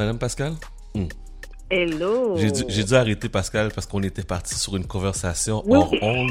[0.00, 0.54] Madame Pascal?
[0.94, 1.08] Hmm.
[1.68, 2.34] Hello.
[2.38, 6.30] J'ai dû, j'ai dû arrêter Pascal parce qu'on était parti sur une conversation hors onde.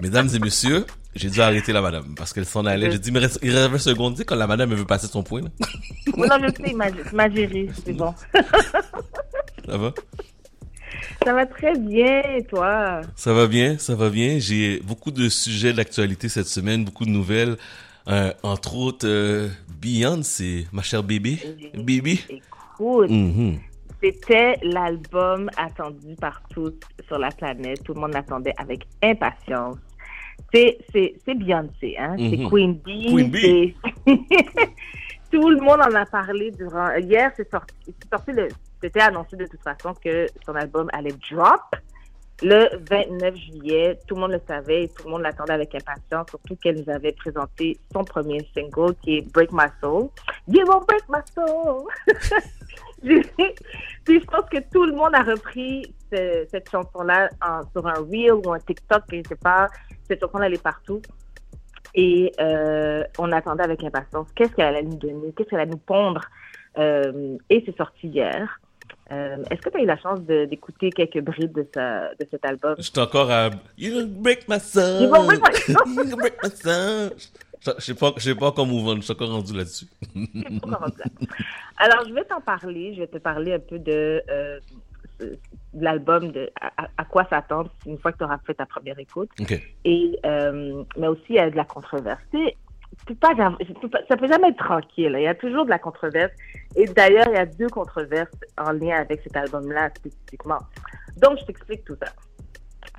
[0.00, 2.90] Mesdames et messieurs, j'ai dû arrêter la madame parce qu'elle s'en allait.
[2.90, 5.08] J'ai dit, mais il reste une seconde, tu sais, quand la madame elle veut passer
[5.08, 5.50] son point, là.
[6.16, 8.14] Oui, non, je sais, ma, ma gérée, c'est bon.
[9.68, 9.92] Ça va?
[11.26, 13.02] Ça va très bien, et toi?
[13.14, 14.38] Ça va bien, ça va bien.
[14.38, 17.58] J'ai beaucoup de sujets d'actualité cette semaine, beaucoup de nouvelles.
[18.08, 19.48] Euh, entre autres, euh,
[19.80, 21.38] Beyoncé, ma chère bébé.
[21.74, 22.24] Bibi?
[22.30, 23.58] Écoute, Mhm.
[24.02, 26.72] c'était l'album attendu par tous
[27.06, 27.82] sur la planète.
[27.84, 29.76] Tout le monde l'attendait avec impatience.
[30.54, 30.78] C'est,
[31.26, 32.14] Beyoncé, hein?
[32.18, 32.48] C'est Mhm.
[32.48, 33.06] Queen Bee.
[33.06, 33.76] Queen Bee.
[35.30, 36.94] Tout le monde en a parlé durant.
[36.96, 38.48] Hier, c'est sorti, c'est sorti le,
[38.82, 41.60] c'était annoncé de toute façon que son album allait drop.
[42.40, 46.28] Le 29 juillet, tout le monde le savait et tout le monde l'attendait avec impatience,
[46.30, 50.08] surtout qu'elle nous avait présenté son premier single qui est Break My Soul.
[50.46, 51.88] You won't break my soul.
[53.02, 57.28] Puis je pense que tout le monde a repris ce- cette chanson-là
[57.72, 59.66] sur un reel ou un TikTok, je sais pas.
[60.08, 61.02] Cette chanson-là, elle est partout.
[61.94, 65.78] Et euh, on attendait avec impatience qu'est-ce qu'elle allait nous donner, qu'est-ce qu'elle allait nous
[65.78, 66.20] pondre?
[66.78, 68.60] Euh, et c'est sorti hier.
[69.10, 72.44] Euh, Est-ce que tu as eu la chance d'écouter quelques bribes de, sa- de cet
[72.44, 72.74] album?
[72.78, 75.02] J'étais encore à You break my soul.
[75.02, 75.76] You break my soul.
[75.86, 77.10] You don't break my soul.
[77.60, 79.86] Je je sais pas, je pas encore on, je suis encore rendu là-dessus.
[81.78, 82.94] Alors, je vais t'en parler.
[82.94, 84.60] Je vais te parler un peu de, euh,
[85.20, 85.38] de
[85.74, 89.30] l'album, de à, à quoi s'attendre une fois que tu auras fait ta première écoute.
[89.84, 92.20] Et, euh, mais aussi, il y a de la controverse.
[93.06, 93.34] Peux pas-
[94.08, 95.14] ça peut jamais être tranquille.
[95.16, 96.32] Il y a toujours de la controverse.
[96.76, 100.58] Et d'ailleurs, il y a deux controverses en lien avec cet album-là spécifiquement.
[101.16, 102.12] Donc, je t'explique tout ça.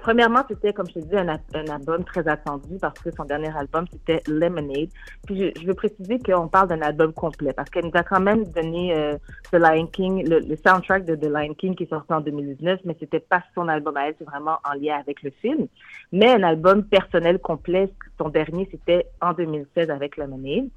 [0.01, 3.55] Premièrement, c'était, comme je te dis, un, un album très attendu parce que son dernier
[3.55, 4.89] album, c'était Lemonade.
[5.25, 8.45] Puis je, veux préciser qu'on parle d'un album complet parce qu'elle nous a quand même
[8.45, 9.17] donné euh,
[9.51, 12.79] The Lion King, le, le soundtrack de The Lion King qui est sorti en 2019,
[12.85, 15.67] mais c'était pas son album à elle, c'est vraiment en lien avec le film.
[16.11, 20.69] Mais un album personnel complet, son dernier, c'était en 2016 avec Lemonade.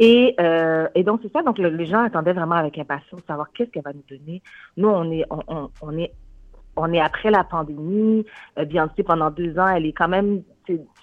[0.00, 1.42] Et, euh, et donc, c'est ça.
[1.42, 4.42] Donc, le- les gens attendaient vraiment avec impatience de savoir qu'est-ce qu'elle va nous donner.
[4.76, 6.12] Nous, on est, on, on est,
[6.76, 8.24] on est après la pandémie.
[8.58, 10.42] Euh, Beyoncé, pendant deux ans, elle est quand même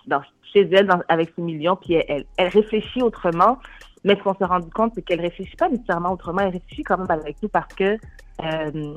[0.08, 0.22] dans,
[0.54, 3.58] chez elle dans- avec ses millions, puis elle, elle, elle réfléchit autrement.
[4.04, 6.42] Mais ce qu'on s'est rendu compte, c'est qu'elle réfléchit pas nécessairement autrement.
[6.42, 7.98] Elle réfléchit quand même avec nous parce que
[8.44, 8.96] euh,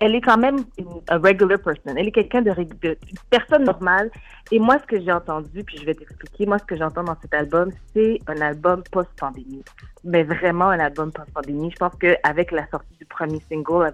[0.00, 1.94] elle est quand même une a regular person.
[1.94, 4.10] Elle est quelqu'un de, de une personne normale.
[4.50, 7.16] Et moi, ce que j'ai entendu, puis je vais t'expliquer, moi, ce que j'entends dans
[7.20, 9.62] cet album, c'est un album post-pandémie.
[10.02, 11.70] Mais vraiment un album post-pandémie.
[11.70, 13.92] Je pense qu'avec la sortie du premier single,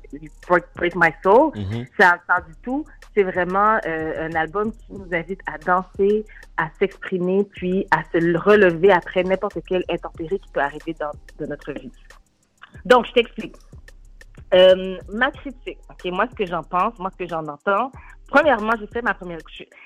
[0.49, 1.87] Break, Break My Soul, Mhm.
[1.99, 2.85] c'est un temps du tout.
[3.15, 6.25] C'est vraiment euh, un album qui nous invite à danser,
[6.57, 11.49] à s'exprimer, puis à se relever après n'importe quelle intempérie qui peut arriver dans, dans
[11.49, 11.91] notre vie.
[12.85, 13.57] Donc, je t'explique.
[14.55, 17.91] Euh, ma critique, ok, moi ce que j'en pense, moi ce que j'en entends.
[18.29, 19.39] Premièrement, j'ai fait ma première.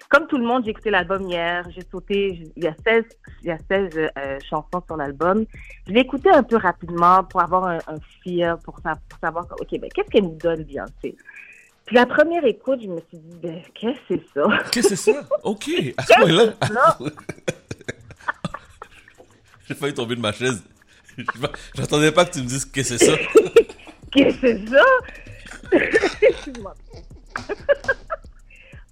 [0.08, 1.66] Comme tout le monde, j'ai écouté l'album hier.
[1.74, 2.50] J'ai sauté.
[2.56, 3.04] Il y a 16,
[3.42, 5.44] il y a 16 euh, chansons sur l'album.
[5.86, 9.46] Je l'ai écouté un peu rapidement pour avoir un, un feel, pour, sa- pour savoir,
[9.60, 11.16] ok, ben qu'est-ce qu'elle nous donne, Beyoncé?
[11.86, 14.48] Puis la première écoute, je me suis dit, ben qu'est-ce que c'est ça?
[14.72, 15.28] Qu'est-ce que c'est ça?
[15.42, 15.68] Ok,
[15.98, 16.44] à ce point-là.
[16.70, 17.10] Non.
[19.68, 20.62] J'ai failli tomber de ma chaise.
[21.74, 23.16] J'attendais pas que tu me dises qu'est-ce que c'est ça.
[24.12, 24.84] Qu'est-ce que c'est ça?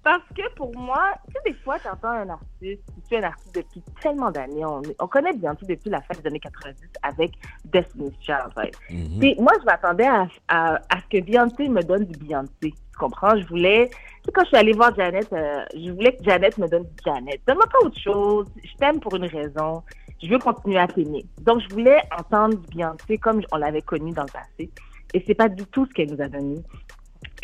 [0.03, 3.23] Parce que pour moi, tu sais, des fois, tu entends un artiste, tu es un
[3.23, 4.65] artiste depuis tellement d'années.
[4.65, 7.31] On, on connaît Beyoncé depuis la fin des années 90 avec
[7.65, 8.53] Destiny's Child.
[8.55, 8.73] right?
[8.89, 9.19] Mhm.
[9.19, 12.49] Puis moi, je m'attendais à, à, à ce que Beyoncé me donne du Beyoncé.
[12.61, 13.37] Tu comprends?
[13.37, 13.89] Je voulais.
[13.89, 16.83] Tu sais, quand je suis allée voir Janet, euh, je voulais que Janet me donne
[16.83, 17.41] du Janet.
[17.45, 18.47] Donne-moi pas autre chose.
[18.63, 19.83] Je t'aime pour une raison.
[20.23, 21.25] Je veux continuer à t'aimer.
[21.41, 24.71] Donc, je voulais entendre du Beyoncé comme on l'avait connu dans le passé.
[25.13, 26.57] Et c'est pas du tout ce qu'elle nous a donné.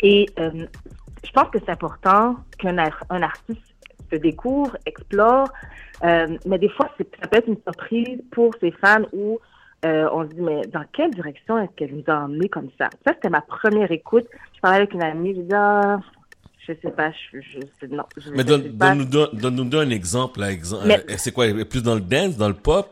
[0.00, 0.66] Et euh,
[1.24, 3.60] je pense que c'est important qu'un un artiste
[4.12, 5.48] se découvre, explore,
[6.04, 6.88] euh, mais des fois,
[7.20, 9.38] ça peut être une surprise pour ses fans où
[9.84, 12.88] euh, on se dit, mais dans quelle direction est-ce qu'elle nous a emmenés comme ça?
[13.04, 14.26] Ça, c'était ma première écoute.
[14.54, 15.98] Je parlais avec une amie, je dis, ah,
[16.66, 18.04] je sais pas, je, je, non.
[18.16, 18.88] Je, Mais je donne- sais pas.
[18.90, 20.50] donne-nous donne, donne-nous un exemple, là.
[20.52, 20.86] Exemple.
[21.18, 21.46] C'est quoi?
[21.68, 22.88] Plus dans le dance, dans le pop?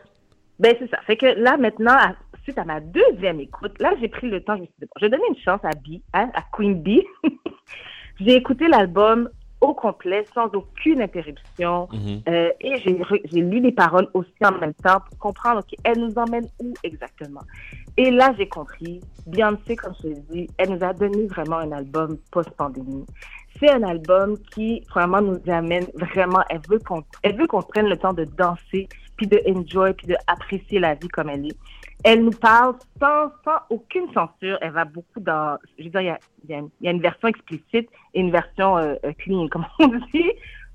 [0.59, 0.99] Ben, c'est ça.
[1.07, 1.97] Fait que là, maintenant,
[2.45, 5.01] suite à ma deuxième écoute, là, j'ai pris le temps, je me suis dit, bon,
[5.01, 7.01] je vais donner une chance à B, hein, à Queen B.
[8.21, 9.29] j'ai écouté l'album
[9.65, 11.89] au complet, sans aucune interruption.
[11.93, 12.23] Mhm.
[12.29, 16.15] Euh, et j'ai lu les paroles aussi en même temps pour comprendre, OK, elle nous
[16.19, 17.41] emmène où exactement?
[17.97, 19.01] Et là, j'ai compris.
[19.27, 23.07] Beyoncé, comme je l'ai dit, elle nous a donné vraiment un album post-pandémie.
[23.59, 27.87] C'est un album qui, vraiment, nous amène vraiment, elle veut qu'on, elle veut qu'on prenne
[27.87, 31.57] le temps de danser, puis de enjoy, puis de apprécier la vie comme elle est.
[32.03, 34.59] elle nous parle sans, sans aucune censure.
[34.61, 37.89] Elle va beaucoup dans, je veux dire, il y a, y a, une, version explicite
[38.15, 40.33] et une version euh, clean, comme on dit,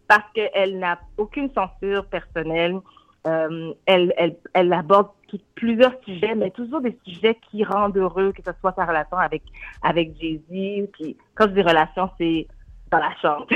[0.08, 2.80] parce qu'elle n'a aucune censure personnelle.
[3.28, 5.10] Euh, elle, elle, elle aborde
[5.56, 9.44] plusieurs sujets, mais toujours des sujets qui rendent heureux, que ce soit sa relation avec,
[9.82, 10.90] avec Jay-Z.
[11.36, 12.48] Quand je dis relation, c'est
[12.92, 13.48] dans la chambre.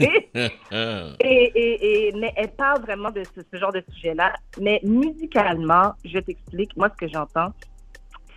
[0.00, 4.32] et, et, et, mais elle parle vraiment de ce, ce genre de sujet-là.
[4.60, 7.52] Mais musicalement, je t'explique, moi, ce que j'entends,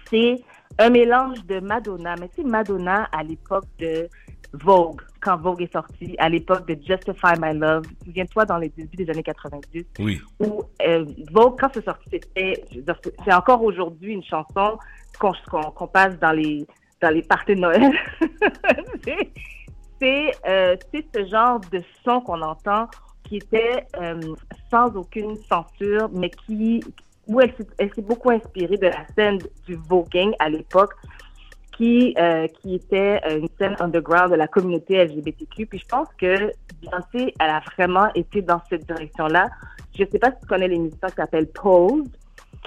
[0.09, 0.35] c'est
[0.77, 4.09] un mélange de Madonna, mais c'est Madonna à l'époque de
[4.53, 7.85] Vogue, quand Vogue est sorti, à l'époque de Justify My Love.
[8.03, 9.85] Souviens-toi dans les débuts des années 90.
[9.99, 10.21] Oui.
[10.39, 12.63] Où euh, Vogue, quand c'est sorti, c'était,
[13.23, 14.77] c'est encore aujourd'hui une chanson
[15.19, 15.33] qu'on
[15.71, 16.65] qu'on passe dans les
[17.01, 17.91] dans les parties de Noël.
[19.99, 22.87] c'est euh, ce genre de son qu'on entend
[23.23, 24.19] qui était euh,
[24.69, 26.83] sans aucune censure, mais qui
[27.27, 30.93] où elle, s'est beaucoup inspirée de la scène du voguing à l'époque,
[31.75, 35.65] qui euh, qui était une scène underground de la communauté LGBTQ.
[35.65, 36.51] Puis je pense que
[36.81, 39.49] Beyoncé, elle a vraiment été dans cette direction-là.
[39.97, 42.03] Je sais pas si tu connais l'émission qui s'appelle Pose,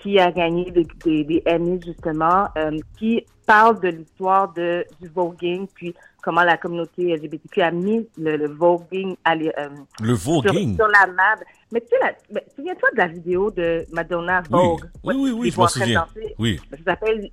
[0.00, 1.42] qui a gagné des, des, des
[1.84, 7.70] justement, euh, qui parle de l'histoire de du voguing, puis comment la communauté LGBTQ a
[7.70, 9.68] mis le, le voguing à euh,
[10.02, 10.76] Le voguing.
[10.76, 11.36] sur, sur la map.
[11.72, 14.80] Mais tu sais, la- mais souviens-toi de la vidéo de Madonna Vogue?
[15.04, 16.06] Oui, oui, oui, Ils je m'en souviens.
[16.38, 16.60] Oui.
[16.70, 17.30] Ça s'appelle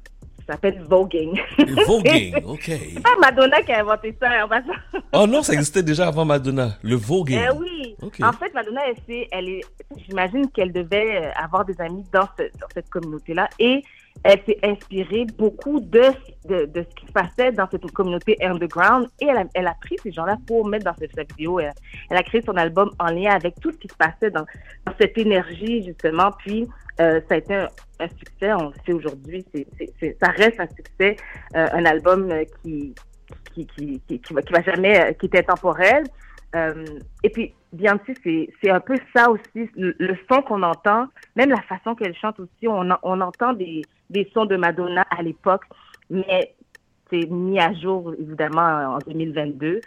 [0.48, 1.40] ça s'appelle voguing.
[1.88, 2.64] Voguing, ok.
[2.66, 5.02] C'est pas Madonna qui a inventé ça en passant.
[5.14, 6.78] Oh non, ça existait déjà avant Madonna.
[6.84, 7.40] Le voguing.
[7.40, 7.96] Eh oui.
[8.24, 9.62] En fait, Madonna, elle, elle est,
[10.08, 13.82] j'imagine qu'elle devait euh, avoir des amis dans, ce- dans cette communauté-là et
[14.24, 16.04] elle s'est inspirée beaucoup de,
[16.48, 19.74] de, de ce qui se passait dans cette communauté underground et elle a, elle a
[19.82, 21.60] pris ces gens-là pour mettre dans cette, cette vidéo.
[21.60, 21.74] Elle,
[22.10, 24.46] elle a créé son album en lien avec tout ce qui se passait dans,
[24.86, 26.32] dans cette énergie, justement.
[26.40, 26.68] Puis,
[27.02, 27.68] euh, ça a été un,
[28.00, 28.54] un succès.
[28.54, 29.46] On le sait aujourd'hui.
[30.22, 31.16] Ça reste un succès.
[31.56, 32.94] Euh, un album euh, qui,
[33.54, 36.04] qui, qui, qui, va, qui va jamais, euh, qui était intemporel.
[37.24, 41.62] Et puis, Beyoncé, c'est, c'est un peu ça aussi, le, son qu'on entend, même la
[41.64, 45.64] façon qu'elle chante aussi, on, on entend des, des sons de Madonna à l'époque,
[46.10, 46.54] mais
[47.10, 49.82] c'est mis à jour, évidemment, en 2022.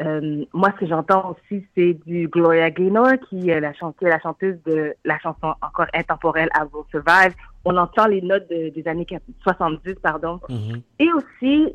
[0.00, 4.04] Euh, moi, ce que j'entends aussi, c'est du Gloria Gaynor, qui est la, chan- qui
[4.04, 7.34] est la chanteuse de la chanson encore intemporelle I Will Survive.
[7.64, 9.06] On entend les notes de- des années
[9.42, 10.40] 70, pardon.
[10.48, 10.82] Mhm.
[10.98, 11.72] Et aussi,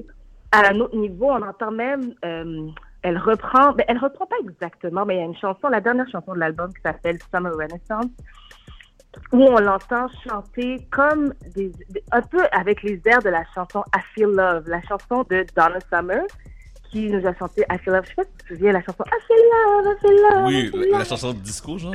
[0.51, 2.67] à un autre niveau, on entend même, euh,
[3.03, 6.09] elle reprend, ben, elle reprend pas exactement, mais il y a une chanson, la dernière
[6.09, 8.11] chanson de l'album qui s'appelle Summer Renaissance,
[9.31, 11.71] où on l'entend chanter comme des,
[12.11, 15.79] un peu avec les airs de la chanson I Feel Love, la chanson de Donna
[15.91, 16.23] Summer,
[16.91, 18.03] qui nous a chanté I Feel Love.
[18.05, 20.45] Je sais pas si tu te souviens la chanson I Feel Love, I Feel Love.
[20.45, 21.93] Oui, Feel la, chanson de disco, genre.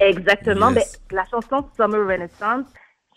[0.00, 0.70] Exactement.
[0.70, 1.00] Yes.
[1.08, 2.66] Ben, la chanson Summer Renaissance,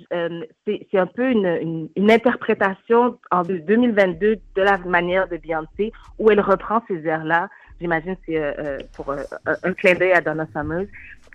[0.10, 6.32] c'est c'est un peu une, interprétation en de- 2022 de la manière de Beyoncé, où
[6.32, 7.50] elle reprend ces airs-là.
[7.80, 9.18] J'imagine c'est euh, euh, pour euh,
[9.64, 10.88] un, clin d'œil à Donna Summers.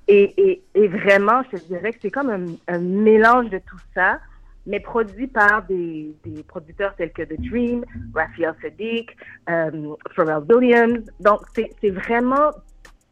[0.09, 4.19] Et, vraiment, je dirais que c'est comme un, mélange de tout ça,
[4.67, 6.13] mais produit par des,
[6.49, 7.85] producteurs tels que The Dream,
[8.15, 9.17] Raphael Sadiq,
[9.49, 11.05] euh, Pharrell Williams.
[11.21, 12.51] Donc, c'est vraiment,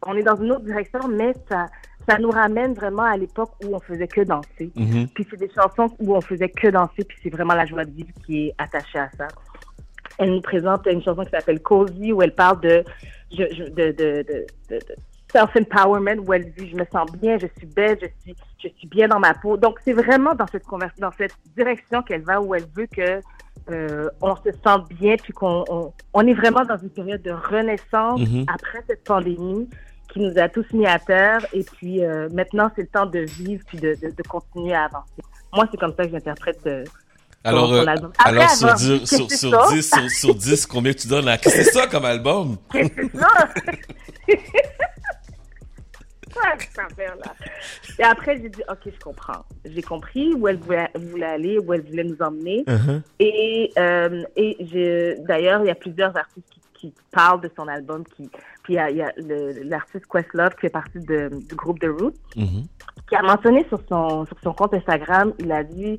[0.07, 1.67] on est dans une autre direction, mais ça,
[2.09, 4.71] ça nous ramène vraiment à l'époque où on faisait que danser.
[4.75, 5.09] Mhm.
[5.15, 7.91] Puis c'est des chansons où on faisait que danser, puis c'est vraiment la joie de
[7.91, 9.29] vivre qui est attachée à ça.
[10.19, 12.85] Elle nous présente une chanson qui s'appelle Cozy, où elle parle de,
[13.31, 14.81] je, je- de, de, de, de- de
[15.33, 18.89] self-empowerment, où elle dit je me sens bien, je suis belle, je suis, je suis
[18.89, 19.57] bien dans ma peau.
[19.57, 20.65] Donc c'est vraiment dans cette
[20.99, 23.21] dans cette direction qu'elle va, où elle veut que
[23.71, 27.31] euh, on se sente bien, puis qu'on on, on est vraiment dans une période de
[27.33, 28.47] renaissance Mhm.
[28.53, 29.69] après cette pandémie
[30.13, 31.45] qui nous a tous mis à terre.
[31.53, 34.85] Et puis euh, maintenant, c'est le temps de vivre puis de, de, de continuer à
[34.85, 35.23] avancer.
[35.53, 36.85] Moi, c'est comme ça que j'interprète euh,
[37.45, 38.13] Alors, euh, album.
[38.19, 41.39] alors sur, sur, sur, c'est 10, sur, sur 10, combien tu donnes à...
[41.39, 42.57] C'est ça comme album?
[42.73, 43.49] Qu'est-ce que c'est ça?
[46.35, 47.35] Quoi cette affaire-là?
[47.99, 49.45] Et après, j'ai dit, OK, je comprends.
[49.65, 52.65] J'ai compris où elle voulait, voulait aller, où elle voulait nous emmener.
[52.67, 53.01] Uh-huh.
[53.19, 57.67] Et, euh, et j'ai- d'ailleurs, il y a plusieurs artistes qui, qui parlent de son
[57.69, 58.05] album.
[58.17, 58.31] Qui,
[58.63, 59.13] puis il y a,
[59.65, 62.65] l'artiste Questlove qui fait partie de- du groupe The Roots, Mhm.
[63.09, 65.99] qui a mentionné sur son, sur son compte Instagram, il a dit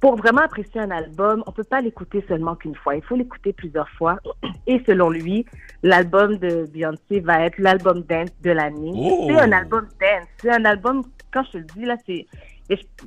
[0.00, 2.96] pour vraiment apprécier un album, on peut pas l'écouter seulement qu'une fois.
[2.96, 4.16] Il faut l'écouter plusieurs fois.
[4.66, 5.44] Et selon lui,
[5.82, 8.92] l'album de Beyoncé va être l'album dance de l'année.
[8.94, 9.26] Oh!
[9.28, 10.26] C'est un album dance.
[10.40, 11.02] C'est un album,
[11.32, 12.26] quand je te le dis, là, c'est...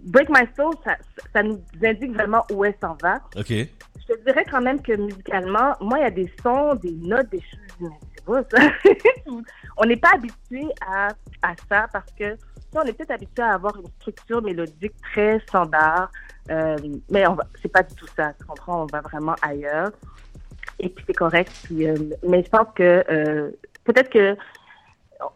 [0.04, 0.98] Break My Soul, ça,
[1.34, 3.22] ça nous indique vraiment où elle s'en va.
[3.38, 3.54] OK.
[4.08, 7.30] Je te dirais quand même que musicalement, moi, il y a des sons, des notes,
[7.30, 7.90] des choses.
[8.16, 8.62] C'est quoi ça?
[9.78, 11.08] On n'est pas habitué à,
[11.42, 12.38] à ça parce que
[12.76, 16.12] on est peut-être habitué à avoir une structure mélodique très standard,
[16.50, 16.76] euh,
[17.10, 18.34] mais on va, c'est pas du tout ça.
[18.40, 18.84] Tu comprends?
[18.84, 19.92] On va vraiment ailleurs.
[20.80, 21.52] Et puis c'est correct.
[21.64, 21.96] Puis, euh,
[22.28, 23.52] mais je pense que euh,
[23.84, 24.36] peut-être que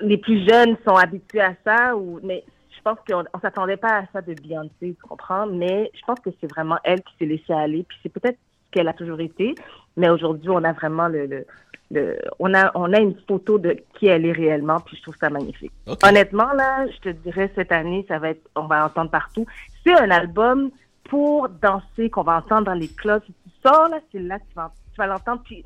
[0.02, 2.44] les plus jeunes sont habitués à ça, ou mais
[2.76, 5.46] je pense qu'on on s'attendait pas à ça de Beyoncé, tu comprends?
[5.48, 7.86] Mais je pense que c'est vraiment elle qui s'est laissée aller.
[7.88, 8.40] Puis c'est peut-être
[8.72, 9.56] qu'elle a toujours été,
[9.96, 11.46] mais aujourd'hui on a vraiment le, le,
[11.92, 14.80] le- on a on a une photo de qui elle est réellement.
[14.82, 15.72] Puis je trouve ça magnifique.
[16.04, 19.46] Honnêtement là, je te dirais cette année ça va être, on va entendre partout.
[19.86, 20.70] C'est un album
[21.10, 23.24] pour danser qu'on va entendre dans les clubs.
[23.26, 25.42] Si tu sors là, c'est là que tu vas, tu vas l'entendre.
[25.46, 25.64] Puis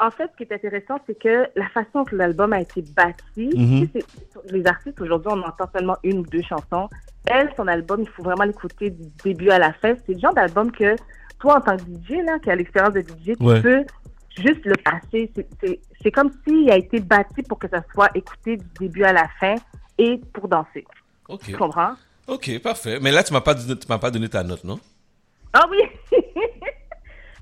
[0.00, 3.48] en fait, ce qui est intéressant, c'est que la façon que l'album a été bâti,
[3.56, 3.86] Mhm.
[3.86, 6.88] tu sais, c'est- les artistes aujourd'hui, on entend seulement une ou deux chansons.
[7.26, 9.94] Elle, son album, il faut vraiment l'écouter du début à la fin.
[10.04, 10.96] C'est le genre d'album que
[11.44, 13.60] toi, en tant que DJ, là, qui a l'expérience de DJ, tu Ouais.
[13.60, 13.84] peux
[14.38, 15.30] juste le passer.
[15.36, 19.04] C'est- C'est c'est comme s'il a été bâti pour que ça soit écouté du début
[19.04, 19.54] à la fin
[19.98, 20.84] et pour danser.
[21.44, 21.94] Tu comprends?
[22.26, 22.98] Ok, parfait.
[23.00, 24.80] Mais là, tu m'as pas donné, tu pas donné ta note, non?
[25.52, 25.78] Ah oui!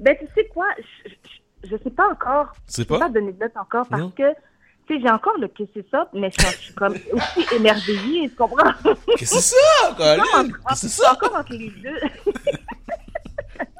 [0.01, 0.67] ben, tu sais quoi?
[1.05, 2.53] Je, je sais pas encore.
[2.67, 3.07] C'est Je peux pas?
[3.07, 4.11] pas donner de note encore parce Non.
[4.11, 4.33] que,
[4.87, 8.73] tu sais, j'ai encore le PC ça, mais je, suis comme aussi émerveillée, tu comprends?
[9.17, 11.13] Qu'est-ce que c'est ça, Qu'est-ce que c'est je suis ça?
[11.13, 12.32] encore entre les deux.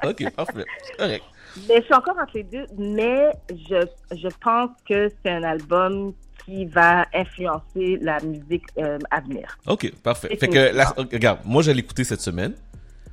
[0.09, 0.65] Ok, parfait.
[0.97, 1.23] Correct.
[1.67, 6.13] mais je suis encore entre les deux, mais je, je pense que c'est un album
[6.45, 9.57] qui va influencer la musique euh, à venir.
[9.67, 10.35] Ok, parfait.
[10.37, 12.53] Fait que, la- regarde, moi, je vais l'écouter cette semaine.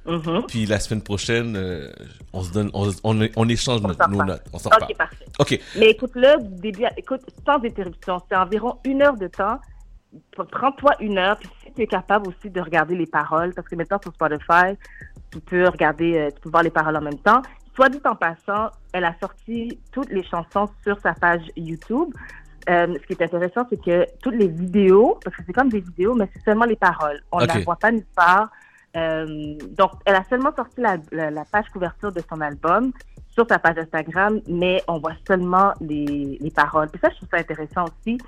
[0.07, 0.45] Mhm.
[0.49, 1.93] Puis la semaine prochaine, euh,
[2.33, 4.43] on se donne, on, on, on échange On nos, notes.
[4.53, 4.91] On s'en reparle.
[4.91, 5.25] Ok, parfait.
[5.39, 5.61] Ok.
[5.79, 6.37] Mais écoute-le
[6.97, 8.19] écoute, sans interruption.
[8.29, 9.61] C'est environ une heure de temps.
[10.37, 13.77] Prends-toi une heure, puis si tu es capable aussi de regarder les paroles, parce que
[13.77, 14.77] maintenant sur Spotify,
[15.31, 17.43] tu peux regarder, euh, tu peux voir les paroles en même temps.
[17.77, 22.09] Soit dit en passant, elle a sorti toutes les chansons sur sa page YouTube.
[22.69, 25.81] Euh, ce qui est intéressant, c'est que toutes les vidéos, parce que c'est comme des
[25.81, 27.21] vidéos, mais c'est seulement les paroles.
[27.33, 28.51] On ne la voit pas nulle part.
[28.97, 32.91] Euh, donc, elle a seulement sorti la, la- la page couverture de son album
[33.29, 36.89] sur sa page Instagram, mais on voit seulement les, les paroles.
[36.89, 38.19] Puis ça, je trouve ça intéressant aussi.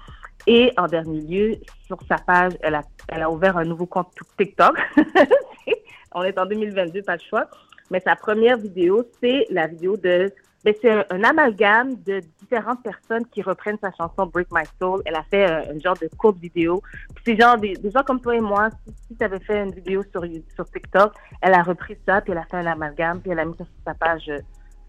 [0.47, 1.57] Et en dernier lieu,
[1.87, 4.77] sur sa page, elle a, elle a ouvert un nouveau compte TikTok.
[6.15, 7.49] on est en 2022, pas le choix.
[7.91, 10.33] Mais sa première vidéo, c'est la vidéo de...
[10.65, 15.03] Ben, c'est un, amalgame de différentes personnes qui reprennent sa chanson Break My Soul.
[15.07, 16.81] Elle a fait un, un genre de courte vidéo.
[17.25, 19.73] C'est genre des, des gens comme toi et moi, si, si tu avais fait une
[19.73, 23.33] vidéo sur, sur TikTok, elle a repris ça, puis elle a fait un amalgame, puis
[23.33, 24.39] elle a mis ça sur sa page, euh,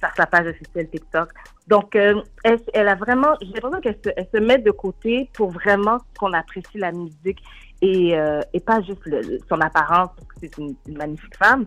[0.10, 1.29] sur sa page officielle TikTok.
[1.67, 5.29] Donc, euh, elle, elle a vraiment, j'ai l'impression qu'elle se, elle se met de côté
[5.33, 7.39] pour vraiment qu'on apprécie la musique
[7.81, 10.10] et, euh, et pas juste le- son apparence,
[10.41, 11.65] c'est une, une magnifique femme,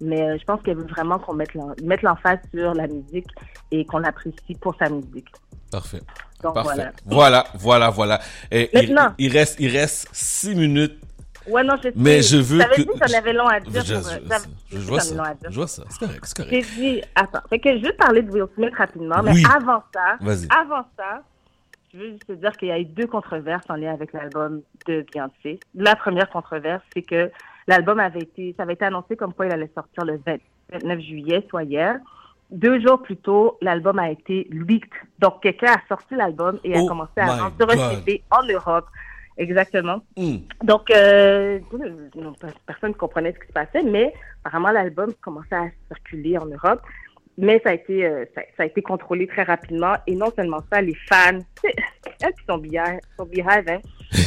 [0.00, 1.50] mais euh, je pense qu'elle veut vraiment qu'on mette
[1.82, 3.28] mette l'emphase sur la musique
[3.70, 5.28] et qu'on l'apprécie pour sa musique.
[5.70, 6.00] Parfait.
[6.42, 6.74] Donc Parfait.
[6.74, 6.92] voilà.
[7.06, 8.20] Voilà, voilà, voilà.
[8.50, 9.14] Et il, Maintenant.
[9.18, 10.98] il reste, il reste six minutes.
[11.50, 11.92] Ouais, non, je sais.
[11.96, 13.82] Mais je veux J'avais que- dit que j'en avais long à dire.
[13.84, 15.34] je, pour- je- j'avais- je dit vois ça.
[15.48, 15.82] Je vois ça.
[15.88, 16.74] C'est correct, c'est J'ai correct.
[16.76, 20.48] dit, attends, fait que je veux parler de Will Smith rapidement, mais avant ça, Vas-y.
[20.56, 21.22] avant ça,
[21.92, 24.60] je veux juste te dire qu'il y a eu deux controverses en lien avec l'album
[24.86, 25.58] de Beyoncé.
[25.74, 27.30] La première controverse, c'est que
[27.66, 30.36] l'album avait été, ça avait été annoncé comme quoi il allait sortir le 20
[30.70, 31.96] 29 juillet, soit hier.
[32.50, 34.88] Deux jours plus tôt, l'album a été leaked.
[35.18, 37.26] Donc, quelqu'un a sorti l'album et a Oh commencé à
[37.58, 37.68] God.
[37.90, 38.86] CD en Europe.
[39.38, 40.00] Exactement.
[40.16, 40.38] Hmm.
[40.64, 41.60] Donc, euh,
[42.66, 44.12] personne ne comprenait ce qui se passait, mais
[44.44, 46.82] apparemment, l'album commençait à circuler en Europe.
[47.40, 49.94] Mais ça a été, euh, ça, ça a été contrôlé très rapidement.
[50.08, 51.72] Et non seulement ça, les fans, c'est
[52.20, 53.78] elles qui sont behind, sont behind, hein.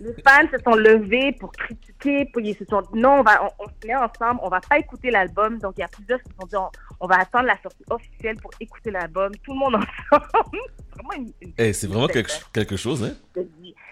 [0.00, 3.44] les fans se sont levés pour critiquer, pour ils se sont dit non, on va,
[3.44, 5.58] on, on se met ensemble, on va pas écouter l'album.
[5.60, 6.68] Donc il y a plusieurs qui se sont dit on,
[6.98, 9.76] on va attendre la sortie officielle pour écouter l'album, tout le monde
[10.10, 10.58] ensemble.
[10.94, 13.14] vraiment une, une Eh, c'est vraiment quelque, belle quelque chose, hein?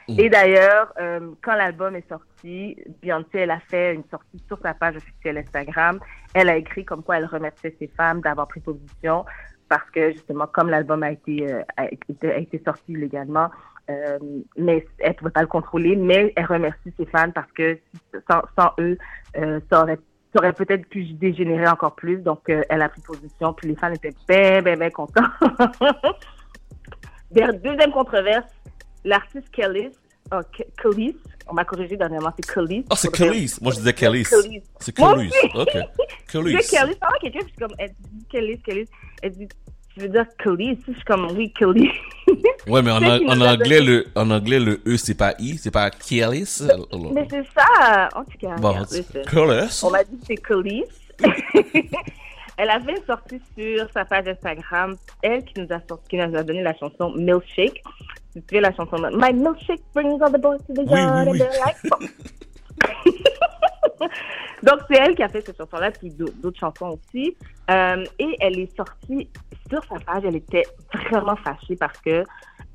[0.09, 0.21] Mm.
[0.21, 4.75] Et d'ailleurs, euh, quand l'album est sorti, Beyoncé, elle a fait une sortie sur sa
[4.75, 6.01] page officielle Instagram.
[6.35, 9.25] Elle a écrit comme quoi elle remerciait ses femmes d'avoir pris position
[9.69, 13.51] parce que justement, comme l'album a été, euh, a été a été sorti illégalement,
[13.91, 14.19] euh,
[14.57, 17.79] mais elle ne pouvait pas le contrôler, mais elle remercie ses fans parce que
[18.31, 18.97] sans, sans eux,
[19.37, 19.99] euh, ça aurait
[20.35, 22.19] ça aurait peut-être pu dégénérer encore plus.
[22.19, 25.23] Donc, euh, elle a pris position, puis les fans étaient bien, bien, bien contents.
[27.31, 28.53] Deuxième controverse,
[29.05, 29.91] l'artiste Kellis,
[30.33, 30.41] oh,
[30.81, 32.85] Kelis, on m'a corrigé dernièrement, c'est Kelis.
[32.91, 33.61] Oh, c'est Kelly's.
[33.61, 34.29] Moi, je disais Kelly's.
[34.29, 34.63] Kelis.
[34.81, 35.31] C'est aussi.
[35.55, 35.69] OK.
[36.27, 36.67] Je Kelly's.
[36.67, 38.89] dis Kellis, va quelqu'un, puis je suis comme, elle dit Kellis, Kellis.
[39.23, 39.49] Elle dit,
[39.95, 40.79] tu veux dire Kelis?
[40.89, 41.91] Je suis comme, oui, Kelis.
[42.67, 43.03] Ouais, mais en,
[43.43, 46.65] anglais, le, en anglais, le E, c'est pas I, c'est pas Kelly's.
[47.13, 48.57] Mais c'est ça, en tout cas.
[48.57, 48.75] Bon.
[49.31, 49.83] Kelly's.
[49.83, 50.85] On m'a dit que c'est Kelis.
[52.57, 56.17] Elle a fait une sortie sur sa page Instagram, elle qui nous a sorti, qui
[56.17, 57.83] nous a donné la chanson Milkshake.
[58.43, 61.41] Tu la chanson My milkshake brings all the boys to the Oui, yard oui, and
[61.41, 61.77] they're like.
[61.89, 61.99] Bon.
[64.65, 67.37] Donc, c'est elle qui a fait cette chanson-là, puis d'autres chansons aussi.
[67.71, 69.29] Euh, et elle est sortie
[69.69, 72.25] sur sa page, elle était vraiment fâchée parce que,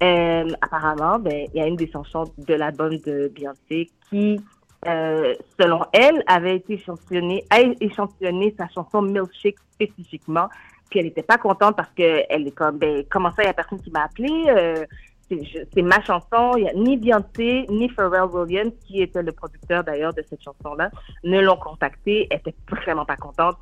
[0.04, 4.40] euh, apparemment, ben, il y a une des chansons de l'album de Beyoncé qui,
[4.88, 10.48] euh, selon elle, avait été échantillonnée, a échantillonné sa chanson Milkshake spécifiquement.
[10.90, 13.50] Puis elle n'était pas contente parce que elle est comme, ben, comment ça, il n'y
[13.50, 14.86] a personne qui m'a appelé?
[15.30, 16.54] C'est ma chanson.
[16.58, 20.42] Il y a ni Beyoncé, ni Pharrell Williams, qui était le producteur d'ailleurs de cette
[20.42, 20.90] chanson-là,
[21.24, 22.28] ne l'ont contacté.
[22.32, 23.58] Elle était vraiment pas contente.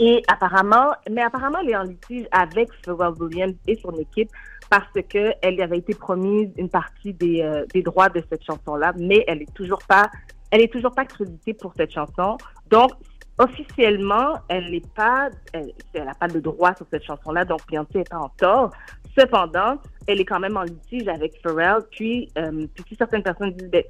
[0.00, 4.30] Et apparemment, mais apparemment, elle est en litige avec Pharrell Williams et son équipe
[4.70, 8.92] parce que elle avait été promise une partie des, euh, des droits de cette chanson-là,
[8.96, 10.10] mais elle est toujours pas,
[10.50, 12.36] elle est toujours pas créditée pour cette chanson.
[12.70, 12.90] Donc,
[13.38, 18.10] officiellement, elle n'est pas, elle n'a pas de droit sur cette chanson-là, donc Beyoncé est
[18.10, 18.70] pas en tort.
[19.18, 21.82] Cependant, elle est quand même en litige avec Pharrell.
[21.90, 23.84] Puis, euh, puis certaines personnes disent, ben,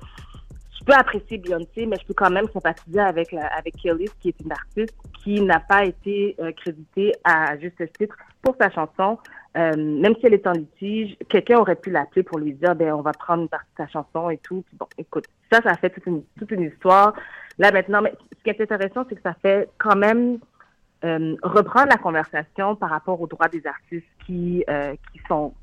[0.78, 4.40] je peux apprécier Beyoncé, mais je peux quand même sympathiser avec avec Kelly, qui est
[4.40, 9.18] une artiste qui n'a pas été euh, créditée à juste titre pour sa chanson.
[9.57, 12.92] Euh, même si elle est en litige, quelqu'un aurait pu l'appeler pour lui dire, ben,
[12.92, 14.64] on va prendre une partie de sa chanson et tout.
[14.75, 17.14] bon, écoute, ça, ça fait toute une, toute une histoire.
[17.59, 20.38] Là, maintenant, mais ce qui est intéressant, c'est que ça fait quand même
[21.04, 25.54] euh, reprendre la conversation par rapport aux droits des artistes qui, euh, qui sont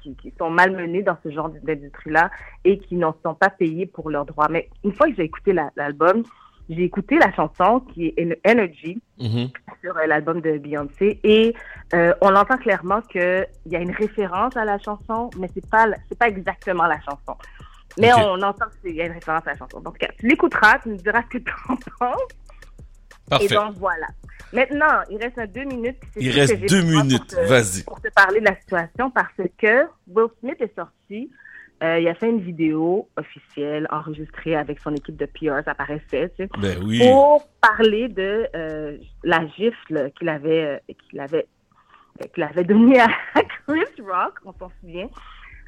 [0.00, 2.30] qui, qui, sont malmenés dans ce genre d'industrie-là
[2.64, 4.48] et qui n'en sont pas payés pour leurs droits.
[4.48, 6.22] Mais une fois que j'ai écouté l'album,
[6.74, 9.50] j'ai écouté la chanson qui est Energy mm-hmm.
[9.82, 11.54] sur euh, l'album de Beyoncé et
[11.94, 15.86] euh, on entend clairement qu'il y a une référence à la chanson, mais c'est pas
[16.08, 17.36] c'est pas exactement la chanson.
[17.98, 19.80] Mais on entend qu'il y a une référence à la chanson.
[19.80, 22.16] Donc, tu l'écouteras, tu me diras ce que tu en penses.
[23.28, 23.44] Parfait.
[23.44, 24.06] Et donc, voilà.
[24.52, 26.00] Maintenant, il reste deux minutes.
[26.16, 27.34] Il reste deux minutes.
[27.46, 27.84] Vas-y.
[27.84, 31.30] Pour te parler de la situation parce que Will Smith est sorti.
[31.82, 36.28] Euh, il a fait une vidéo officielle enregistrée avec son équipe de PR, ça paraissait,
[36.36, 37.00] tu sais, ben oui.
[37.00, 41.46] pour parler de euh, la gifle qu'il avait, euh, qu'il avait,
[42.32, 43.08] qu'il avait donnée à
[43.66, 45.08] Chris Rock, on s'en souvient.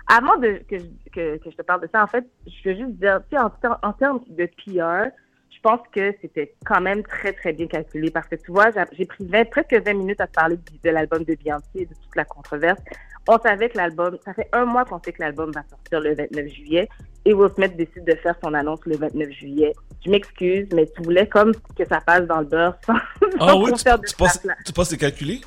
[0.07, 0.77] Avant de, que,
[1.13, 3.43] que, que, je te parle de ça, en fait, je veux juste dire, tu sais,
[3.43, 3.51] en,
[3.83, 5.11] en termes de PR,
[5.51, 9.07] je pense que c'était quand même très, très bien calculé parce que tu vois, j'ai
[9.07, 12.15] pris 20, presque 20 minutes à te parler de, l'album de Beyoncé et de toute
[12.15, 12.81] la controverse.
[13.29, 16.15] On savait que l'album, ça fait un mois qu'on sait que l'album va sortir le
[16.15, 16.89] 29 juillet
[17.25, 19.73] et Will Smith décide de faire son annonce le 29 juillet.
[20.05, 22.95] Je m'excuse, mais tu voulais comme que ça passe dans le beurre sans,
[23.41, 25.41] ah oui, tu, tu, penses, tu penses que c'est calculé?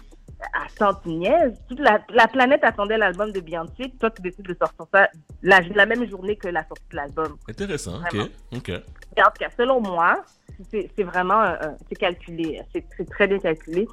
[0.53, 1.53] Attends, tu niaises.
[1.67, 3.91] Toute la, la planète attendait l'album de Beyoncé.
[3.99, 5.09] Toi, tu décides de sortir ça
[5.41, 7.37] la, la même journée que la sortie de l'album.
[7.47, 8.29] Intéressant, ok.
[8.55, 8.69] ok.
[8.69, 10.23] Et en tout cas, selon moi,
[10.71, 11.55] c'est vraiment euh,
[11.89, 12.61] c'est calculé.
[12.71, 13.87] C'est très bien calculé.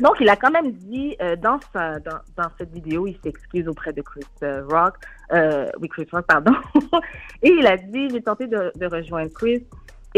[0.00, 3.66] Donc, il a quand même dit euh, dans, sa, dans, dans, cette vidéo, il s'excuse
[3.66, 4.24] auprès de Chris
[4.68, 4.96] Rock,
[5.32, 6.52] euh, oui, Chris Rock, pardon.
[7.42, 9.64] et il a dit, j'ai tenté de, de rejoindre Chris,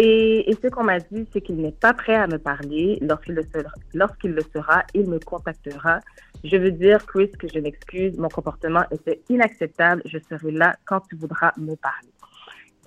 [0.01, 3.01] et, ce qu'on m'a dit, c'est qu'il n'est pas prêt à me parler.
[3.03, 5.99] Lorsqu'il le, sera, il me contactera.
[6.45, 8.17] Je veux dire, Chris, que je m'excuse.
[8.17, 10.03] Mon comportement était inacceptable.
[10.05, 12.13] Je serai là quand tu voudras me parler.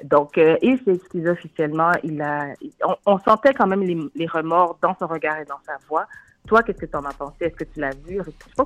[0.05, 1.91] Donc, euh, il s'est excusé officiellement.
[2.01, 2.53] Il a,
[3.05, 6.07] on, sentait quand même les, remords dans son regard et dans sa voix.
[6.47, 7.35] Toi, qu'est-ce que tu en as pensé?
[7.41, 8.19] Est-ce que tu l'as vu?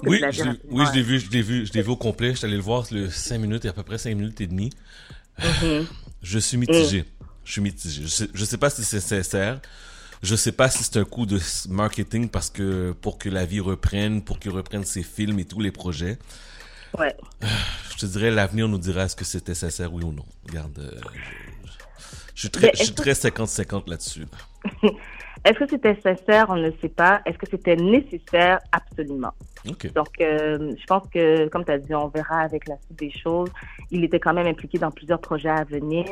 [0.03, 2.31] oui, je, oui, je l'ai vu, je l'ai vu, je l'ai vu au complet.
[2.31, 4.47] Je suis allé le voir le 5 minutes, et à peu près 5 minutes et
[4.47, 4.71] demie.
[5.39, 5.85] Mm-hmm.
[6.21, 7.01] Je suis mitigé.
[7.01, 7.25] Mm.
[7.43, 8.01] Je suis mitigé.
[8.03, 9.59] Je sais, sais pas si c'est sincère.
[10.23, 13.59] Je sais pas si c'est un coup de marketing parce que pour que la vie
[13.59, 16.17] reprenne, pour qu'il reprenne ses films et tous les projets.
[16.97, 17.15] Ouais.
[17.91, 20.25] Je te dirais, l'avenir nous dira est-ce que c'était sincère, oui ou non.
[20.49, 20.99] Regarde, euh,
[22.33, 24.25] je, suis très, je suis très 50-50 là-dessus.
[25.45, 26.47] Est-ce que c'était sincère?
[26.49, 27.21] On ne sait pas.
[27.25, 28.60] Est-ce que c'était nécessaire?
[28.71, 29.31] Absolument.
[29.93, 33.12] Donc, euh, je pense que, comme tu as dit, on verra avec la suite des
[33.12, 33.51] choses.
[33.91, 36.08] Il était quand même impliqué dans plusieurs projets à venir.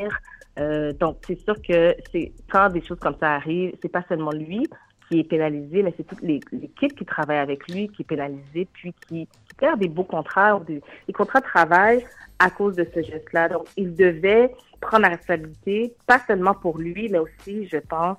[0.59, 4.31] Euh, donc, c'est sûr que c'est quand des choses comme ça arrivent, c'est pas seulement
[4.31, 4.67] lui
[5.09, 8.93] qui est pénalisé, mais c'est toute l'équipe qui travaille avec lui qui est pénalisée, puis
[9.07, 12.05] qui, perd des beaux contrats, des, des contrats de travail
[12.39, 13.49] à cause de ce geste-là.
[13.49, 18.17] Donc, il devait prendre la responsabilité, pas seulement pour lui, mais aussi, je pense,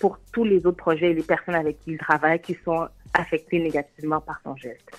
[0.00, 3.60] pour tous les autres projets et les personnes avec qui il travaille qui sont affectées
[3.60, 4.90] négativement par son geste.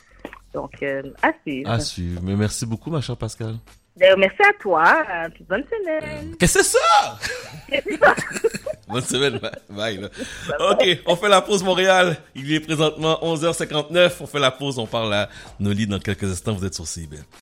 [0.54, 1.70] Donc, euh, à suivre.
[1.70, 2.22] À suivre.
[2.24, 3.56] Mais merci beaucoup, ma chère Pascal.
[3.98, 5.04] Ben, merci à toi.
[5.10, 6.36] Euh, bonne semaine.
[6.40, 7.20] Qu'est-ce que c'est ça?
[8.88, 9.40] bonne semaine.
[9.70, 9.98] Bye.
[9.98, 10.10] Là.
[10.72, 12.18] OK, on fait la pause Montréal.
[12.36, 14.18] Il est présentement 11h59.
[14.22, 14.78] On fait la pause.
[14.78, 15.30] On parle à
[15.60, 16.54] Noli dans quelques instants.
[16.54, 17.18] Vous êtes sur CIBL.